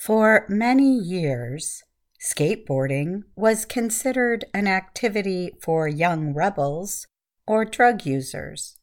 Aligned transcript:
For 0.00 0.46
many 0.48 0.98
years, 0.98 1.82
skateboarding 2.18 3.24
was 3.36 3.66
considered 3.66 4.46
an 4.54 4.66
activity 4.66 5.52
for 5.60 5.86
young 5.86 6.32
rebels 6.32 7.06
or 7.46 7.66
drug 7.66 8.06
users 8.06 8.78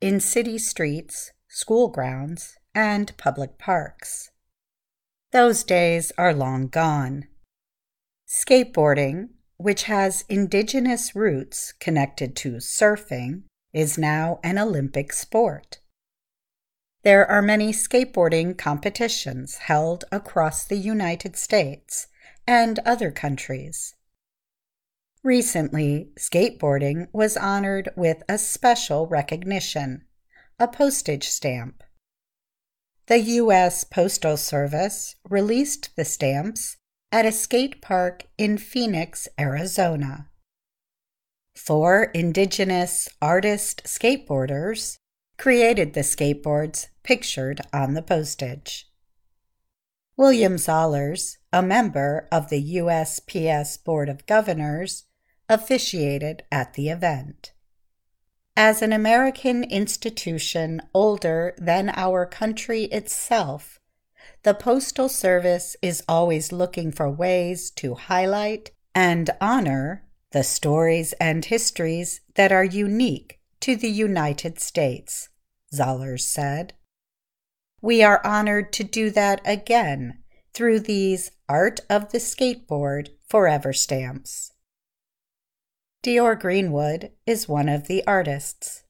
in 0.00 0.18
city 0.18 0.58
streets, 0.58 1.30
school 1.46 1.86
grounds, 1.86 2.56
and 2.74 3.16
public 3.16 3.56
parks. 3.56 4.32
Those 5.30 5.62
days 5.62 6.10
are 6.18 6.34
long 6.34 6.66
gone. 6.66 7.28
Skateboarding, 8.26 9.28
which 9.58 9.84
has 9.84 10.24
indigenous 10.28 11.14
roots 11.14 11.70
connected 11.70 12.34
to 12.34 12.54
surfing, 12.54 13.44
is 13.72 13.96
now 13.96 14.40
an 14.42 14.58
Olympic 14.58 15.12
sport. 15.12 15.78
There 17.02 17.30
are 17.30 17.42
many 17.42 17.72
skateboarding 17.72 18.58
competitions 18.58 19.58
held 19.58 20.04
across 20.10 20.64
the 20.64 20.76
United 20.76 21.36
States 21.36 22.08
and 22.46 22.80
other 22.80 23.10
countries. 23.10 23.94
Recently, 25.22 26.10
skateboarding 26.18 27.08
was 27.12 27.36
honored 27.36 27.90
with 27.96 28.22
a 28.28 28.38
special 28.38 29.06
recognition, 29.06 30.04
a 30.58 30.66
postage 30.66 31.28
stamp. 31.28 31.82
The 33.06 33.18
U.S. 33.18 33.84
Postal 33.84 34.36
Service 34.36 35.16
released 35.28 35.90
the 35.96 36.04
stamps 36.04 36.76
at 37.12 37.24
a 37.24 37.32
skate 37.32 37.80
park 37.80 38.24
in 38.36 38.58
Phoenix, 38.58 39.28
Arizona. 39.38 40.28
Four 41.54 42.04
indigenous 42.14 43.08
artist 43.22 43.82
skateboarders 43.84 44.98
created 45.38 45.94
the 45.94 46.00
skateboards 46.00 46.88
pictured 47.04 47.60
on 47.72 47.94
the 47.94 48.02
postage. 48.02 48.90
William 50.16 50.56
Zollars, 50.56 51.36
a 51.52 51.62
member 51.62 52.28
of 52.32 52.50
the 52.50 52.74
USPS 52.74 53.82
Board 53.84 54.08
of 54.08 54.26
Governors, 54.26 55.04
officiated 55.48 56.42
at 56.50 56.74
the 56.74 56.88
event. 56.88 57.52
As 58.56 58.82
an 58.82 58.92
American 58.92 59.62
institution 59.62 60.82
older 60.92 61.54
than 61.56 61.92
our 61.94 62.26
country 62.26 62.84
itself, 62.86 63.78
the 64.42 64.54
Postal 64.54 65.08
Service 65.08 65.76
is 65.80 66.02
always 66.08 66.50
looking 66.50 66.90
for 66.90 67.08
ways 67.08 67.70
to 67.70 67.94
highlight 67.94 68.72
and 68.92 69.30
honor 69.40 70.04
the 70.32 70.42
stories 70.42 71.12
and 71.14 71.44
histories 71.44 72.20
that 72.34 72.50
are 72.50 72.64
unique 72.64 73.37
to 73.60 73.76
the 73.76 73.90
United 73.90 74.60
States, 74.60 75.28
Zollars 75.72 76.24
said. 76.26 76.74
We 77.80 78.02
are 78.02 78.24
honored 78.26 78.72
to 78.74 78.84
do 78.84 79.10
that 79.10 79.40
again 79.44 80.18
through 80.52 80.80
these 80.80 81.30
Art 81.48 81.80
of 81.88 82.10
the 82.10 82.18
Skateboard 82.18 83.10
Forever 83.28 83.72
stamps. 83.72 84.52
Di'Orr 86.02 86.36
Greenwood 86.36 87.12
is 87.26 87.48
one 87.48 87.68
of 87.68 87.86
the 87.86 88.06
artists. 88.06 88.84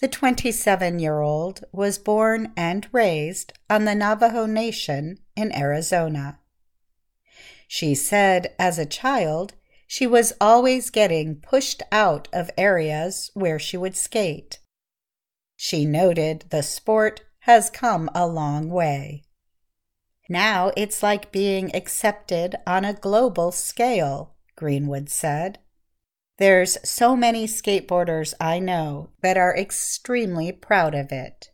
The 0.00 0.08
27 0.08 0.98
year 0.98 1.20
old 1.20 1.64
was 1.72 1.98
born 1.98 2.52
and 2.56 2.88
raised 2.92 3.52
on 3.68 3.84
the 3.84 3.94
Navajo 3.94 4.46
Nation 4.46 5.18
in 5.36 5.54
Arizona. 5.54 6.38
She 7.68 7.94
said 7.94 8.54
as 8.58 8.78
a 8.78 8.86
child, 8.86 9.54
she 9.92 10.06
was 10.06 10.32
always 10.40 10.88
getting 10.88 11.34
pushed 11.34 11.82
out 11.90 12.28
of 12.32 12.48
areas 12.56 13.28
where 13.34 13.58
she 13.58 13.76
would 13.76 13.96
skate. 13.96 14.60
She 15.56 15.84
noted 15.84 16.44
the 16.50 16.62
sport 16.62 17.22
has 17.40 17.70
come 17.70 18.08
a 18.14 18.24
long 18.24 18.70
way. 18.70 19.24
Now 20.28 20.70
it's 20.76 21.02
like 21.02 21.32
being 21.32 21.74
accepted 21.74 22.54
on 22.68 22.84
a 22.84 22.94
global 22.94 23.50
scale, 23.50 24.36
Greenwood 24.54 25.08
said. 25.08 25.58
There's 26.38 26.78
so 26.88 27.16
many 27.16 27.48
skateboarders 27.48 28.32
I 28.40 28.60
know 28.60 29.10
that 29.22 29.36
are 29.36 29.56
extremely 29.56 30.52
proud 30.52 30.94
of 30.94 31.10
it. 31.10 31.50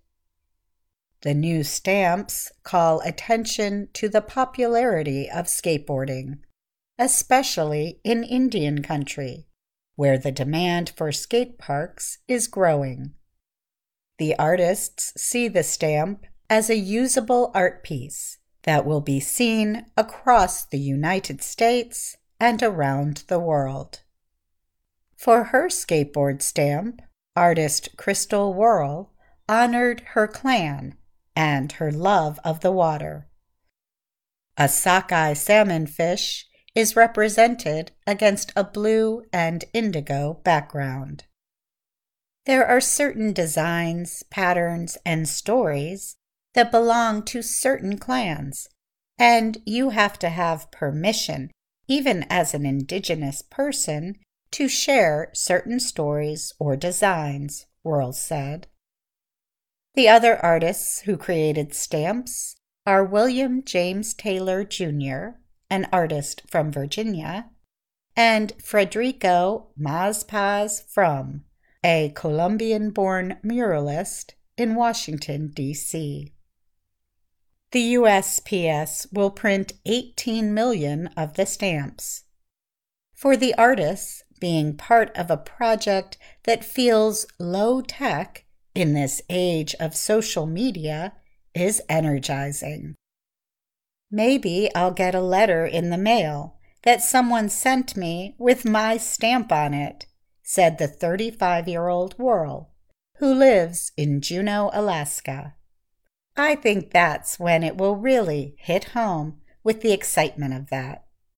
The 1.22 1.32
new 1.32 1.64
stamps 1.64 2.52
call 2.64 3.00
attention 3.00 3.88
to 3.94 4.10
the 4.10 4.20
popularity 4.20 5.26
of 5.30 5.46
skateboarding, 5.46 6.40
especially 6.98 8.00
in 8.04 8.24
Indian 8.24 8.82
country, 8.82 9.46
where 9.96 10.18
the 10.18 10.32
demand 10.32 10.92
for 10.96 11.12
skate 11.12 11.58
parks 11.58 12.18
is 12.26 12.48
growing. 12.48 13.12
The 14.18 14.36
artists 14.38 15.12
see 15.20 15.48
the 15.48 15.62
stamp 15.62 16.24
as 16.48 16.70
a 16.70 16.76
usable 16.76 17.50
art 17.54 17.82
piece 17.82 18.38
that 18.62 18.86
will 18.86 19.00
be 19.00 19.20
seen 19.20 19.86
across 19.96 20.64
the 20.64 20.78
United 20.78 21.42
States 21.42 22.16
and 22.40 22.62
around 22.62 23.24
the 23.28 23.38
world. 23.38 24.00
For 25.16 25.44
her 25.44 25.68
skateboard 25.68 26.42
stamp, 26.42 27.00
artist 27.34 27.96
Crystal 27.96 28.52
Worl 28.52 29.12
honored 29.48 30.00
her 30.12 30.26
clan 30.26 30.96
and 31.34 31.72
her 31.72 31.92
love 31.92 32.40
of 32.44 32.60
the 32.60 32.72
water. 32.72 33.28
A 34.56 34.68
sockeye 34.68 35.34
salmonfish 35.34 36.44
is 36.76 36.94
represented 36.94 37.90
against 38.06 38.52
a 38.54 38.62
blue 38.62 39.24
and 39.32 39.64
indigo 39.72 40.34
background. 40.44 41.24
There 42.44 42.66
are 42.66 42.82
certain 42.82 43.32
designs, 43.32 44.22
patterns, 44.24 44.98
and 45.04 45.26
stories 45.26 46.16
that 46.54 46.70
belong 46.70 47.24
to 47.24 47.42
certain 47.42 47.98
clans, 47.98 48.68
and 49.18 49.56
you 49.64 49.90
have 49.90 50.18
to 50.18 50.28
have 50.28 50.70
permission, 50.70 51.50
even 51.88 52.24
as 52.28 52.52
an 52.52 52.66
indigenous 52.66 53.40
person, 53.40 54.16
to 54.52 54.68
share 54.68 55.30
certain 55.32 55.80
stories 55.80 56.52
or 56.58 56.76
designs, 56.76 57.66
Worl 57.82 58.12
said. 58.12 58.66
The 59.94 60.10
other 60.10 60.36
artists 60.44 61.00
who 61.00 61.16
created 61.16 61.74
stamps 61.74 62.54
are 62.84 63.02
William 63.02 63.64
James 63.64 64.12
Taylor 64.12 64.62
Jr., 64.62 65.38
an 65.70 65.86
artist 65.92 66.42
from 66.48 66.70
Virginia, 66.72 67.50
and 68.16 68.56
Frederico 68.58 69.66
MasPaz 69.78 70.82
Frum, 70.88 71.44
a 71.84 72.12
Colombian 72.14 72.90
born 72.90 73.38
muralist 73.42 74.34
in 74.56 74.74
Washington, 74.74 75.48
D.C. 75.48 76.32
The 77.72 77.94
USPS 77.94 79.12
will 79.12 79.30
print 79.30 79.72
18 79.84 80.54
million 80.54 81.08
of 81.16 81.34
the 81.34 81.46
stamps. 81.46 82.24
For 83.12 83.36
the 83.36 83.54
artists, 83.54 84.22
being 84.40 84.76
part 84.76 85.14
of 85.16 85.30
a 85.30 85.36
project 85.36 86.18
that 86.44 86.64
feels 86.64 87.26
low 87.38 87.80
tech 87.80 88.44
in 88.74 88.94
this 88.94 89.22
age 89.28 89.74
of 89.80 89.96
social 89.96 90.46
media 90.46 91.14
is 91.54 91.82
energizing. 91.88 92.94
Maybe 94.10 94.70
I'll 94.74 94.92
get 94.92 95.14
a 95.14 95.20
letter 95.20 95.66
in 95.66 95.90
the 95.90 95.98
mail 95.98 96.56
that 96.82 97.02
someone 97.02 97.48
sent 97.48 97.96
me 97.96 98.36
with 98.38 98.64
my 98.64 98.96
stamp 98.96 99.50
on 99.50 99.74
it, 99.74 100.06
said 100.42 100.78
the 100.78 100.86
35 100.86 101.66
year 101.66 101.88
old 101.88 102.16
Worl, 102.16 102.68
who 103.16 103.34
lives 103.34 103.92
in 103.96 104.20
Juneau, 104.20 104.70
Alaska. 104.72 105.54
I 106.36 106.54
think 106.54 106.90
that's 106.90 107.38
when 107.38 107.62
it 107.62 107.76
will 107.76 107.96
really 107.96 108.54
hit 108.58 108.84
home 108.90 109.40
with 109.64 109.80
the 109.80 109.92
excitement 109.92 110.54
of 110.54 110.70
that. 110.70 111.05